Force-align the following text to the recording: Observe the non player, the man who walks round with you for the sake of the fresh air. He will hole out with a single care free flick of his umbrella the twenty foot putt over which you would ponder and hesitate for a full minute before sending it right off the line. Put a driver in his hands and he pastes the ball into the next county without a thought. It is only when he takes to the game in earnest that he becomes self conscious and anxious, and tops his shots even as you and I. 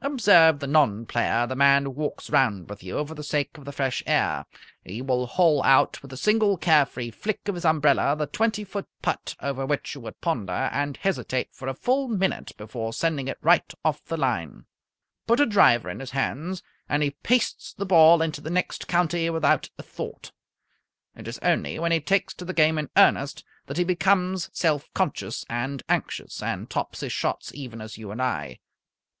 Observe 0.00 0.58
the 0.58 0.66
non 0.66 1.06
player, 1.06 1.46
the 1.46 1.54
man 1.54 1.84
who 1.84 1.90
walks 1.90 2.28
round 2.28 2.68
with 2.68 2.82
you 2.82 3.06
for 3.06 3.14
the 3.14 3.22
sake 3.22 3.56
of 3.56 3.64
the 3.64 3.70
fresh 3.70 4.02
air. 4.04 4.44
He 4.82 5.00
will 5.00 5.26
hole 5.28 5.62
out 5.62 6.02
with 6.02 6.12
a 6.12 6.16
single 6.16 6.56
care 6.56 6.84
free 6.84 7.12
flick 7.12 7.46
of 7.46 7.54
his 7.54 7.64
umbrella 7.64 8.16
the 8.16 8.26
twenty 8.26 8.64
foot 8.64 8.88
putt 9.00 9.36
over 9.40 9.64
which 9.64 9.94
you 9.94 10.00
would 10.00 10.20
ponder 10.20 10.68
and 10.72 10.96
hesitate 10.96 11.54
for 11.54 11.68
a 11.68 11.72
full 11.74 12.08
minute 12.08 12.50
before 12.56 12.92
sending 12.92 13.28
it 13.28 13.38
right 13.40 13.72
off 13.84 14.04
the 14.04 14.16
line. 14.16 14.66
Put 15.28 15.38
a 15.38 15.46
driver 15.46 15.88
in 15.88 16.00
his 16.00 16.10
hands 16.10 16.64
and 16.88 17.00
he 17.00 17.12
pastes 17.12 17.72
the 17.72 17.86
ball 17.86 18.20
into 18.22 18.40
the 18.40 18.50
next 18.50 18.88
county 18.88 19.30
without 19.30 19.70
a 19.78 19.84
thought. 19.84 20.32
It 21.14 21.28
is 21.28 21.38
only 21.42 21.78
when 21.78 21.92
he 21.92 22.00
takes 22.00 22.34
to 22.34 22.44
the 22.44 22.52
game 22.52 22.76
in 22.76 22.90
earnest 22.96 23.44
that 23.66 23.76
he 23.78 23.84
becomes 23.84 24.50
self 24.52 24.92
conscious 24.94 25.44
and 25.48 25.84
anxious, 25.88 26.42
and 26.42 26.68
tops 26.68 26.98
his 27.02 27.12
shots 27.12 27.54
even 27.54 27.80
as 27.80 27.96
you 27.96 28.10
and 28.10 28.20
I. 28.20 28.58